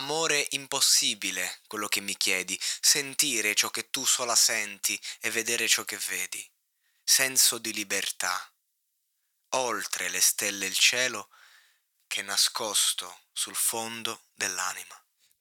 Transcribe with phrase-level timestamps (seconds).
[0.00, 5.84] Amore impossibile, quello che mi chiedi, sentire ciò che tu sola senti e vedere ciò
[5.84, 6.42] che vedi.
[7.04, 8.32] Senso di libertà.
[9.56, 11.28] Oltre le stelle il cielo,
[12.06, 14.94] che è nascosto sul fondo dell'anima.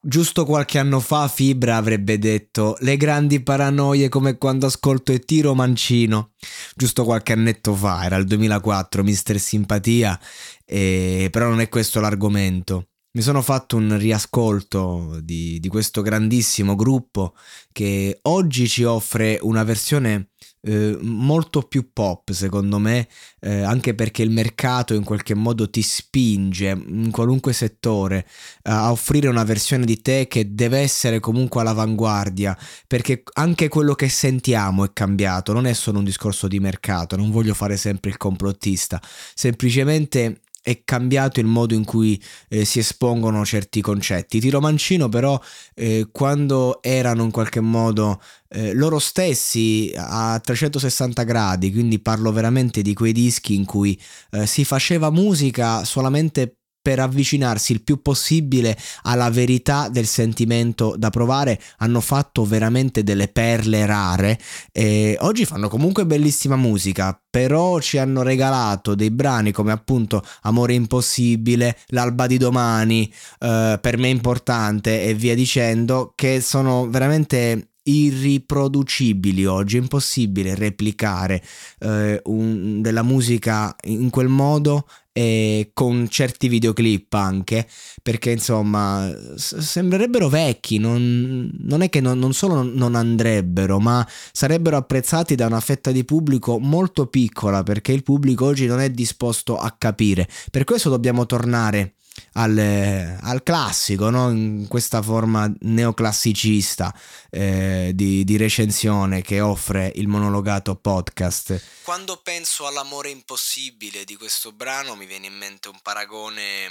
[0.00, 5.54] Giusto qualche anno fa Fibra avrebbe detto le grandi paranoie come quando ascolto e tiro
[5.54, 6.32] Mancino.
[6.74, 10.18] Giusto qualche annetto fa, era il 2004, Mister Simpatia,
[10.64, 11.28] e...
[11.30, 17.34] però non è questo l'argomento mi sono fatto un riascolto di, di, questo grandissimo gruppo
[17.72, 20.28] che oggi ci offre una versione
[20.60, 23.08] eh, molto più pop secondo me
[23.40, 28.26] eh, anche perché il mercato in qualche modo ti spinge in qualunque settore
[28.64, 32.54] a offrire una versione di te che deve essere comunque all'avanguardia
[32.86, 37.30] perché anche quello che sentiamo è cambiato non è solo un discorso di mercato non
[37.30, 39.00] voglio fare sempre il complottista
[39.34, 44.40] semplicemente è cambiato il modo in cui eh, si espongono certi concetti.
[44.40, 45.40] Tiro Mancino però
[45.74, 52.82] eh, quando erano in qualche modo eh, loro stessi a 360 gradi, quindi parlo veramente
[52.82, 53.96] di quei dischi in cui
[54.32, 56.56] eh, si faceva musica solamente
[56.86, 61.60] per avvicinarsi il più possibile alla verità del sentimento da provare.
[61.78, 64.38] Hanno fatto veramente delle perle rare
[64.70, 70.74] e oggi fanno comunque bellissima musica però ci hanno regalato dei brani come appunto Amore
[70.74, 79.44] Impossibile, L'alba di domani, eh, per me importante e via dicendo che sono veramente irriproducibili
[79.44, 81.42] oggi, è impossibile replicare
[81.80, 84.86] eh, un, della musica in quel modo
[85.18, 87.66] e con certi videoclip anche
[88.02, 94.76] perché insomma sembrerebbero vecchi non, non è che non, non, solo non andrebbero ma sarebbero
[94.76, 99.56] apprezzati da una fetta di pubblico molto piccola perché il pubblico oggi non è disposto
[99.56, 100.28] a capire.
[100.50, 101.94] Per questo dobbiamo tornare
[102.32, 104.30] al, al classico, no?
[104.30, 106.94] in questa forma neoclassicista
[107.30, 111.82] eh, di, di, recensione che offre il monologato podcast.
[111.82, 116.70] Quando penso all'amore impossibile di questo brano mi viene in mente un paragone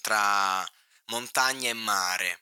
[0.00, 0.66] tra
[1.06, 2.40] montagna e mare,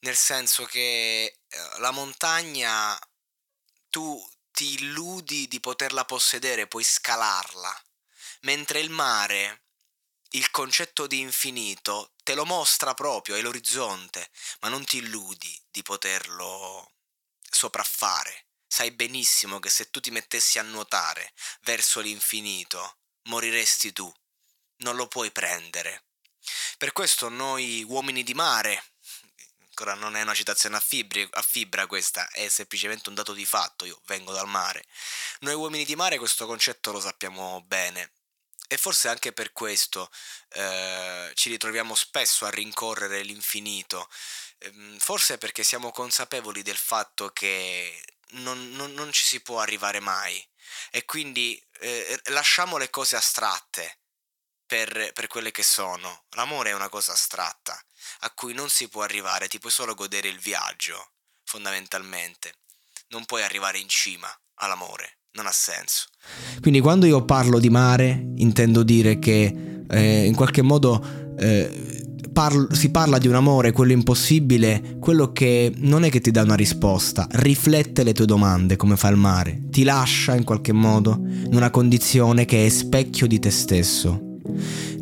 [0.00, 1.34] nel senso che eh,
[1.80, 2.98] la montagna
[3.90, 4.20] tu
[4.52, 7.82] ti illudi di poterla possedere, puoi scalarla,
[8.42, 9.62] mentre il mare
[10.32, 14.30] il concetto di infinito te lo mostra proprio, è l'orizzonte,
[14.60, 16.92] ma non ti illudi di poterlo
[17.50, 18.46] sopraffare.
[18.66, 24.12] Sai benissimo che se tu ti mettessi a nuotare verso l'infinito, moriresti tu.
[24.78, 26.04] Non lo puoi prendere.
[26.76, 28.92] Per questo noi uomini di mare,
[29.68, 33.46] ancora non è una citazione a, fibri, a fibra questa, è semplicemente un dato di
[33.46, 34.84] fatto, io vengo dal mare.
[35.40, 38.12] Noi uomini di mare questo concetto lo sappiamo bene
[38.68, 40.10] e forse anche per questo
[40.50, 44.08] eh, ci ritroviamo spesso a rincorrere l'infinito,
[44.58, 48.00] ehm, forse perché siamo consapevoli del fatto che
[48.32, 50.46] non, non, non ci si può arrivare mai
[50.90, 54.00] e quindi eh, lasciamo le cose astratte
[54.66, 56.26] per, per quelle che sono.
[56.30, 57.82] L'amore è una cosa astratta
[58.20, 61.12] a cui non si può arrivare, ti puoi solo godere il viaggio,
[61.44, 62.58] fondamentalmente.
[63.08, 66.06] Non puoi arrivare in cima all'amore non ha senso.
[66.60, 71.02] Quindi quando io parlo di mare intendo dire che eh, in qualche modo
[71.38, 76.30] eh, parlo, si parla di un amore, quello impossibile, quello che non è che ti
[76.30, 80.72] dà una risposta, riflette le tue domande come fa il mare, ti lascia in qualche
[80.72, 84.22] modo in una condizione che è specchio di te stesso.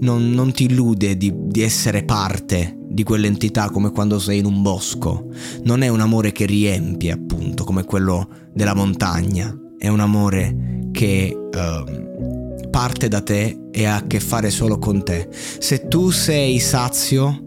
[0.00, 4.60] Non, non ti illude di, di essere parte di quell'entità come quando sei in un
[4.60, 5.28] bosco.
[5.62, 11.36] Non è un amore che riempie, appunto, come quello della montagna è un amore che
[11.36, 15.28] uh, parte da te e ha a che fare solo con te.
[15.30, 17.40] Se tu sei sazio,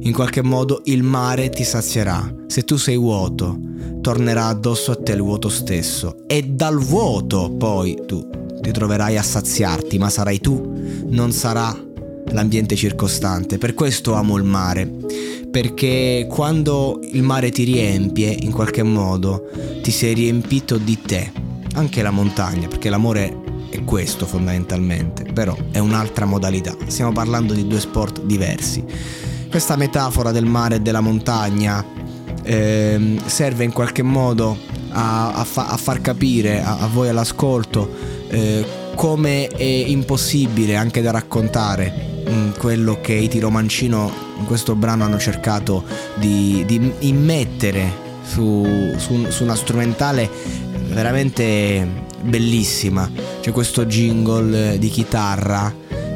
[0.00, 2.32] in qualche modo il mare ti sazierà.
[2.46, 3.58] Se tu sei vuoto,
[4.00, 6.26] tornerà addosso a te il vuoto stesso.
[6.26, 8.28] E dal vuoto poi tu
[8.60, 10.72] ti troverai a saziarti, ma sarai tu,
[11.08, 11.74] non sarà
[12.32, 13.58] l'ambiente circostante.
[13.58, 14.90] Per questo amo il mare,
[15.50, 19.48] perché quando il mare ti riempie, in qualche modo,
[19.82, 25.78] ti sei riempito di te anche la montagna, perché l'amore è questo fondamentalmente, però è
[25.78, 26.76] un'altra modalità.
[26.86, 28.84] Stiamo parlando di due sport diversi.
[29.48, 31.84] Questa metafora del mare e della montagna
[32.42, 34.56] eh, serve in qualche modo
[34.90, 37.88] a, a, fa, a far capire a, a voi all'ascolto
[38.28, 45.04] eh, come è impossibile anche da raccontare mm, quello che i Tiromancino in questo brano
[45.04, 45.84] hanno cercato
[46.14, 50.28] di, di immettere su, su, su una strumentale
[50.94, 51.86] veramente
[52.22, 53.10] bellissima.
[53.40, 55.72] C'è questo jingle di chitarra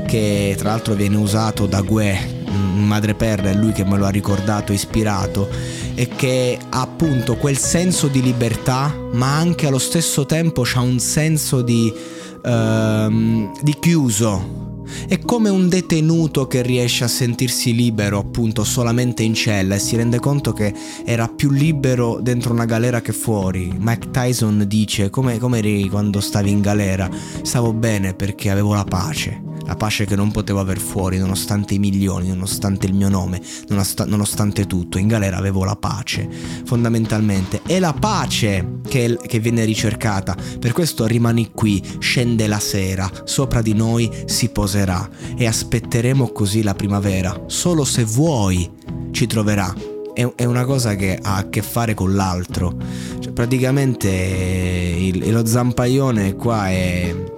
[0.07, 4.73] che tra l'altro viene usato da Gue madreperla, è lui che me lo ha ricordato,
[4.73, 5.49] ispirato,
[5.95, 10.99] e che ha appunto quel senso di libertà, ma anche allo stesso tempo c'ha un
[10.99, 14.78] senso di, uh, di chiuso,
[15.09, 19.97] è come un detenuto che riesce a sentirsi libero appunto solamente in cella e si
[19.97, 20.73] rende conto che
[21.05, 23.75] era più libero dentro una galera che fuori.
[23.79, 27.09] Mike Tyson dice come, come eri quando stavi in galera?
[27.43, 31.79] Stavo bene perché avevo la pace la pace che non potevo aver fuori nonostante i
[31.79, 33.39] milioni, nonostante il mio nome,
[33.69, 36.27] nonostante tutto, in galera avevo la pace,
[36.65, 37.61] fondamentalmente.
[37.67, 43.61] È la pace che, che viene ricercata, per questo rimani qui, scende la sera, sopra
[43.61, 45.07] di noi si poserà.
[45.37, 48.71] E aspetteremo così la primavera, solo se vuoi
[49.11, 49.75] ci troverà.
[50.15, 52.75] È, una cosa che ha a che fare con l'altro.
[53.21, 57.37] Cioè, praticamente il, lo zampaione qua è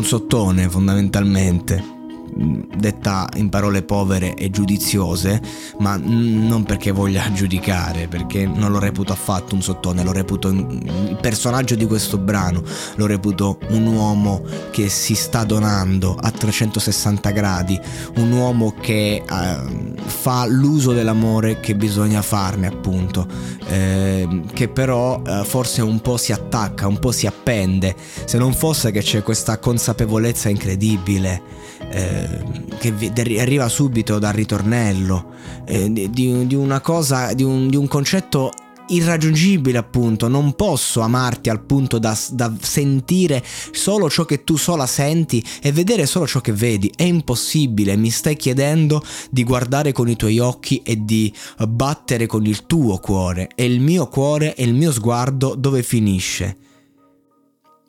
[0.00, 1.99] un sottone fondamentalmente
[2.40, 5.40] detta in parole povere e giudiziose,
[5.78, 11.18] ma non perché voglia giudicare, perché non lo reputo affatto un sottone, lo reputo il
[11.20, 12.62] personaggio di questo brano,
[12.96, 17.78] lo reputo un uomo che si sta donando a 360 gradi,
[18.16, 23.26] un uomo che uh, fa l'uso dell'amore che bisogna farne appunto,
[23.68, 27.94] eh, che però uh, forse un po' si attacca, un po' si appende,
[28.24, 31.60] se non fosse che c'è questa consapevolezza incredibile
[31.90, 32.29] eh,
[32.78, 35.34] che arriva subito dal ritornello,
[35.66, 38.52] eh, di, di, una cosa, di un, di un concetto
[38.90, 44.86] irraggiungibile appunto, non posso amarti al punto da, da, sentire solo ciò che tu sola
[44.86, 50.08] senti e vedere solo ciò che vedi, è impossibile, mi stai chiedendo di guardare con
[50.08, 51.32] i tuoi occhi e di
[51.68, 53.48] battere con il tuo cuore.
[53.54, 56.56] E il mio cuore e il mio sguardo dove finisce.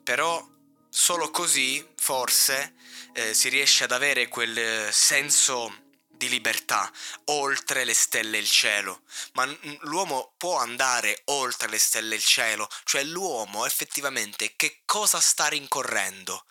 [0.04, 0.46] Però
[0.90, 2.74] solo così, forse,
[3.14, 5.74] eh, si riesce ad avere quel eh, senso
[6.22, 6.90] di libertà
[7.26, 9.02] oltre le stelle e il cielo,
[9.34, 9.46] ma
[9.82, 15.48] l'uomo può andare oltre le stelle e il cielo, cioè l'uomo effettivamente che cosa sta
[15.48, 16.44] rincorrendo?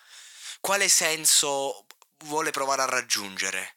[0.61, 1.87] Quale senso
[2.25, 3.77] vuole provare a raggiungere?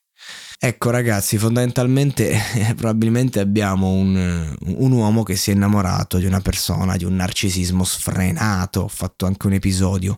[0.58, 6.42] Ecco ragazzi, fondamentalmente eh, probabilmente abbiamo un, un, uomo che si è innamorato di una
[6.42, 10.18] persona, di un narcisismo sfrenato, ho fatto anche un episodio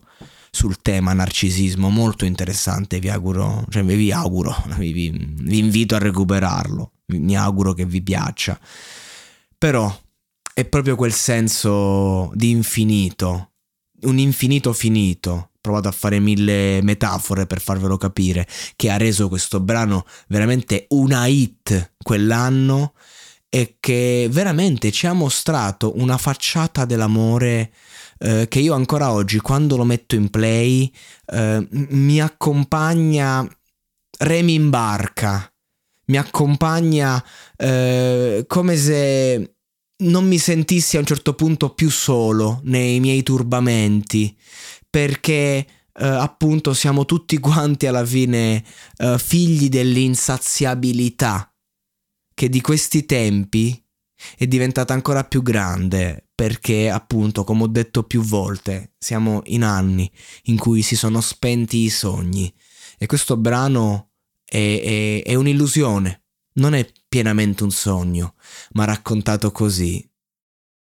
[0.56, 5.98] sul tema narcisismo molto interessante, vi auguro, cioè vi auguro, vi, vi, vi invito a
[5.98, 8.58] recuperarlo, mi auguro che vi piaccia.
[9.58, 9.94] Però
[10.54, 13.52] è proprio quel senso di infinito,
[14.04, 19.60] un infinito finito, provato a fare mille metafore per farvelo capire, che ha reso questo
[19.60, 22.94] brano veramente una hit quell'anno
[23.50, 27.72] e che veramente ci ha mostrato una facciata dell'amore
[28.18, 30.90] eh, che io ancora oggi quando lo metto in play
[31.26, 33.46] eh, mi accompagna
[34.18, 35.52] remi in barca,
[36.06, 37.22] mi accompagna
[37.56, 39.56] eh, come se
[39.98, 44.36] non mi sentissi a un certo punto più solo nei miei turbamenti,
[44.88, 45.66] perché
[45.98, 48.62] Uh, appunto siamo tutti quanti alla fine
[48.98, 51.50] uh, figli dell'insaziabilità
[52.34, 53.82] che di questi tempi
[54.36, 60.08] è diventata ancora più grande perché appunto, come ho detto più volte, siamo in anni
[60.44, 62.54] in cui si sono spenti i sogni
[62.98, 64.10] e questo brano
[64.44, 66.24] è, è, è un'illusione,
[66.56, 68.34] non è pienamente un sogno,
[68.72, 70.06] ma raccontato così